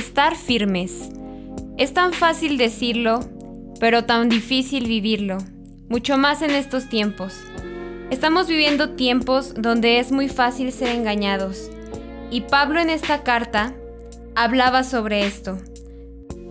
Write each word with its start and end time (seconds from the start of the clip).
estar 0.00 0.34
firmes. 0.34 1.10
Es 1.76 1.92
tan 1.94 2.12
fácil 2.12 2.56
decirlo, 2.56 3.20
pero 3.78 4.04
tan 4.04 4.28
difícil 4.28 4.86
vivirlo, 4.86 5.38
mucho 5.88 6.18
más 6.18 6.42
en 6.42 6.50
estos 6.50 6.88
tiempos. 6.88 7.34
Estamos 8.10 8.48
viviendo 8.48 8.96
tiempos 8.96 9.54
donde 9.56 9.98
es 9.98 10.10
muy 10.10 10.28
fácil 10.28 10.72
ser 10.72 10.88
engañados, 10.88 11.70
y 12.30 12.40
Pablo 12.42 12.80
en 12.80 12.90
esta 12.90 13.22
carta 13.22 13.74
hablaba 14.34 14.84
sobre 14.84 15.26
esto, 15.26 15.58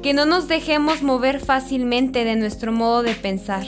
que 0.04 0.14
no 0.14 0.26
nos 0.26 0.48
dejemos 0.48 1.02
mover 1.02 1.40
fácilmente 1.40 2.24
de 2.24 2.36
nuestro 2.36 2.72
modo 2.72 3.02
de 3.02 3.16
pensar. 3.16 3.66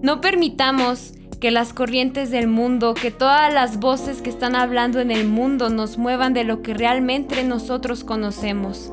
No 0.00 0.20
permitamos 0.20 1.14
que 1.42 1.50
las 1.50 1.72
corrientes 1.72 2.30
del 2.30 2.46
mundo, 2.46 2.94
que 2.94 3.10
todas 3.10 3.52
las 3.52 3.80
voces 3.80 4.22
que 4.22 4.30
están 4.30 4.54
hablando 4.54 5.00
en 5.00 5.10
el 5.10 5.26
mundo 5.26 5.70
nos 5.70 5.98
muevan 5.98 6.34
de 6.34 6.44
lo 6.44 6.62
que 6.62 6.72
realmente 6.72 7.42
nosotros 7.42 8.04
conocemos. 8.04 8.92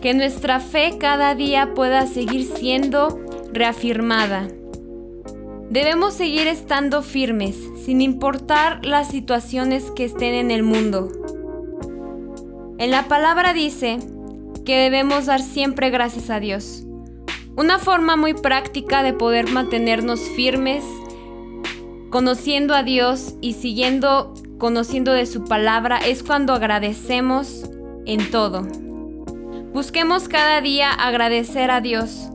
Que 0.00 0.14
nuestra 0.14 0.60
fe 0.60 0.98
cada 1.00 1.34
día 1.34 1.74
pueda 1.74 2.06
seguir 2.06 2.44
siendo 2.44 3.20
reafirmada. 3.52 4.46
Debemos 5.68 6.14
seguir 6.14 6.46
estando 6.46 7.02
firmes, 7.02 7.56
sin 7.84 8.02
importar 8.02 8.86
las 8.86 9.08
situaciones 9.08 9.90
que 9.96 10.04
estén 10.04 10.34
en 10.34 10.52
el 10.52 10.62
mundo. 10.62 11.10
En 12.78 12.92
la 12.92 13.08
palabra 13.08 13.52
dice 13.52 13.98
que 14.64 14.76
debemos 14.76 15.26
dar 15.26 15.42
siempre 15.42 15.90
gracias 15.90 16.30
a 16.30 16.38
Dios. 16.38 16.84
Una 17.56 17.80
forma 17.80 18.14
muy 18.14 18.32
práctica 18.32 19.02
de 19.02 19.12
poder 19.12 19.50
mantenernos 19.50 20.20
firmes 20.20 20.84
conociendo 22.14 22.76
a 22.76 22.84
Dios 22.84 23.34
y 23.40 23.54
siguiendo 23.54 24.34
conociendo 24.58 25.12
de 25.12 25.26
su 25.26 25.46
palabra 25.46 25.96
es 25.98 26.22
cuando 26.22 26.52
agradecemos 26.52 27.68
en 28.06 28.30
todo. 28.30 28.62
Busquemos 29.72 30.28
cada 30.28 30.60
día 30.60 30.92
agradecer 30.92 31.72
a 31.72 31.80
Dios 31.80 32.28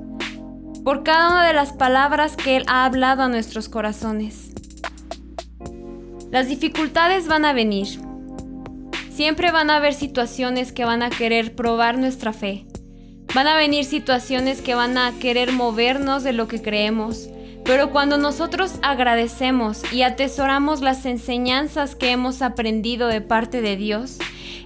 por 0.84 1.04
cada 1.04 1.30
una 1.30 1.48
de 1.48 1.54
las 1.54 1.72
palabras 1.72 2.36
que 2.36 2.58
Él 2.58 2.66
ha 2.68 2.84
hablado 2.84 3.24
a 3.24 3.30
nuestros 3.30 3.70
corazones. 3.70 4.52
Las 6.30 6.50
dificultades 6.50 7.30
van 7.30 7.46
a 7.46 7.54
venir. 7.54 7.88
Siempre 9.10 9.50
van 9.54 9.70
a 9.70 9.78
haber 9.78 9.94
situaciones 9.94 10.74
que 10.74 10.84
van 10.84 11.04
a 11.04 11.10
querer 11.10 11.56
probar 11.56 11.98
nuestra 11.98 12.34
fe. 12.34 12.66
Van 13.34 13.48
a 13.48 13.56
venir 13.56 13.86
situaciones 13.86 14.62
que 14.62 14.76
van 14.76 14.98
a 14.98 15.14
querer 15.22 15.54
movernos 15.54 16.24
de 16.24 16.34
lo 16.34 16.50
que 16.50 16.62
creemos 16.62 17.30
pero 17.70 17.92
cuando 17.92 18.18
nosotros 18.18 18.80
agradecemos 18.82 19.84
y 19.94 20.02
atesoramos 20.02 20.82
las 20.82 21.06
enseñanzas 21.06 21.94
que 21.94 22.10
hemos 22.10 22.42
aprendido 22.42 23.08
de 23.08 23.22
parte 23.22 23.62
de 23.62 23.78
Dios, 23.78 24.18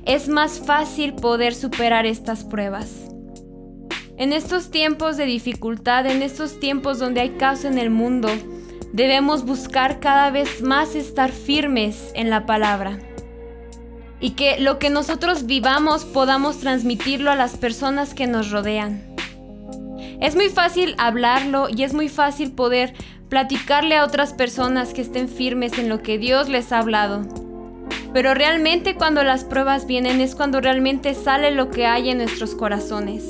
es 0.06 0.30
más 0.30 0.62
fácil 0.66 1.14
poder 1.14 1.54
superar 1.54 2.06
estas 2.06 2.46
pruebas. 2.46 3.12
En 4.16 4.32
estos 4.32 4.72
tiempos 4.72 5.18
de 5.18 5.26
dificultad, 5.26 6.06
en 6.06 6.22
estos 6.22 6.62
tiempos 6.62 6.98
donde 6.98 7.20
hay 7.20 7.32
caos 7.32 7.66
en 7.66 7.78
el 7.78 7.90
mundo, 7.90 8.30
debemos 8.94 9.44
buscar 9.46 10.00
cada 10.00 10.32
vez 10.32 10.62
más 10.62 10.96
estar 10.96 11.34
firmes 11.34 12.10
en 12.16 12.30
la 12.30 12.46
palabra. 12.46 13.00
Y 14.22 14.30
que 14.30 14.62
lo 14.62 14.80
que 14.80 14.90
nosotros 14.90 15.46
vivamos 15.46 16.06
podamos 16.06 16.60
transmitirlo 16.60 17.32
a 17.32 17.36
las 17.36 17.58
personas 17.58 18.14
que 18.14 18.28
nos 18.28 18.50
rodean. 18.50 19.13
Es 20.24 20.38
muy 20.38 20.48
fácil 20.48 20.96
hablarlo 20.98 21.68
y 21.68 21.84
es 21.84 21.94
muy 21.94 22.08
fácil 22.08 22.54
poder 22.54 22.94
platicarle 23.28 23.98
a 23.98 24.06
otras 24.06 24.32
personas 24.32 24.94
que 24.94 25.02
estén 25.02 25.28
firmes 25.28 25.78
en 25.78 25.90
lo 25.90 26.02
que 26.02 26.18
Dios 26.18 26.48
les 26.48 26.72
ha 26.72 26.80
hablado. 26.80 27.28
Pero 28.14 28.34
realmente 28.34 28.96
cuando 28.96 29.26
las 29.26 29.44
pruebas 29.44 29.86
vienen 29.86 30.22
es 30.22 30.34
cuando 30.34 30.62
realmente 30.62 31.14
sale 31.14 31.52
lo 31.52 31.70
que 31.72 31.88
hay 31.88 32.10
en 32.10 32.20
nuestros 32.20 32.56
corazones. 32.56 33.26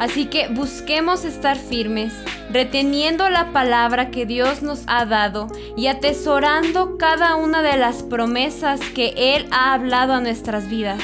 Así 0.00 0.26
que 0.26 0.48
busquemos 0.48 1.24
estar 1.24 1.56
firmes, 1.56 2.12
reteniendo 2.50 3.30
la 3.30 3.52
palabra 3.52 4.10
que 4.10 4.26
Dios 4.26 4.62
nos 4.62 4.82
ha 4.88 5.04
dado 5.04 5.46
y 5.76 5.86
atesorando 5.86 6.98
cada 6.98 7.36
una 7.36 7.62
de 7.62 7.76
las 7.76 8.02
promesas 8.02 8.80
que 8.92 9.14
Él 9.16 9.46
ha 9.52 9.72
hablado 9.72 10.14
a 10.14 10.20
nuestras 10.20 10.68
vidas, 10.68 11.00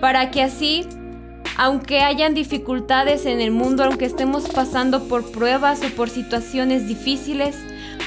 para 0.00 0.30
que 0.30 0.40
así 0.40 0.86
aunque 1.56 2.00
hayan 2.00 2.34
dificultades 2.34 3.26
en 3.26 3.40
el 3.40 3.50
mundo, 3.50 3.84
aunque 3.84 4.04
estemos 4.04 4.48
pasando 4.48 5.08
por 5.08 5.30
pruebas 5.30 5.80
o 5.84 5.94
por 5.94 6.10
situaciones 6.10 6.88
difíciles, 6.88 7.56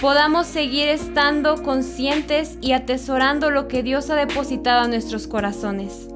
podamos 0.01 0.47
seguir 0.47 0.89
estando 0.89 1.63
conscientes 1.63 2.57
y 2.61 2.73
atesorando 2.73 3.49
lo 3.49 3.67
que 3.67 3.83
Dios 3.83 4.09
ha 4.09 4.15
depositado 4.15 4.85
en 4.85 4.91
nuestros 4.91 5.27
corazones. 5.27 6.09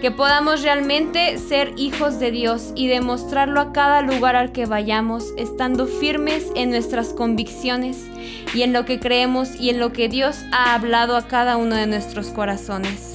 Que 0.00 0.10
podamos 0.10 0.62
realmente 0.62 1.38
ser 1.38 1.72
hijos 1.78 2.18
de 2.18 2.30
Dios 2.30 2.72
y 2.74 2.88
demostrarlo 2.88 3.60
a 3.60 3.72
cada 3.72 4.02
lugar 4.02 4.36
al 4.36 4.52
que 4.52 4.66
vayamos, 4.66 5.32
estando 5.38 5.86
firmes 5.86 6.48
en 6.54 6.68
nuestras 6.68 7.14
convicciones 7.14 8.04
y 8.52 8.62
en 8.62 8.74
lo 8.74 8.84
que 8.84 9.00
creemos 9.00 9.58
y 9.58 9.70
en 9.70 9.80
lo 9.80 9.92
que 9.92 10.10
Dios 10.10 10.44
ha 10.52 10.74
hablado 10.74 11.16
a 11.16 11.26
cada 11.26 11.56
uno 11.56 11.76
de 11.76 11.86
nuestros 11.86 12.28
corazones. 12.28 13.13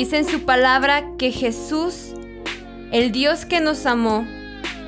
Dice 0.00 0.16
en 0.16 0.26
su 0.26 0.46
palabra 0.46 1.04
que 1.18 1.30
Jesús, 1.30 2.14
el 2.90 3.12
Dios 3.12 3.44
que 3.44 3.60
nos 3.60 3.84
amó, 3.84 4.26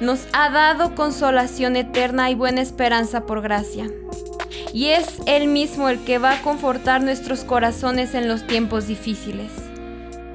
nos 0.00 0.26
ha 0.32 0.48
dado 0.48 0.94
consolación 0.94 1.76
eterna 1.76 2.30
y 2.30 2.34
buena 2.34 2.62
esperanza 2.62 3.26
por 3.26 3.42
gracia. 3.42 3.90
Y 4.72 4.86
es 4.86 5.20
Él 5.26 5.48
mismo 5.48 5.90
el 5.90 6.02
que 6.02 6.16
va 6.16 6.32
a 6.32 6.40
confortar 6.40 7.02
nuestros 7.02 7.44
corazones 7.44 8.14
en 8.14 8.26
los 8.26 8.46
tiempos 8.46 8.86
difíciles. 8.86 9.52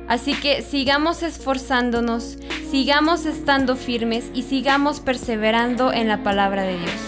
Así 0.07 0.35
que 0.35 0.61
sigamos 0.61 1.23
esforzándonos, 1.23 2.37
sigamos 2.69 3.25
estando 3.25 3.77
firmes 3.77 4.25
y 4.35 4.43
sigamos 4.43 4.99
perseverando 4.99 5.91
en 5.91 6.07
la 6.07 6.21
palabra 6.21 6.61
de 6.61 6.77
Dios. 6.77 7.06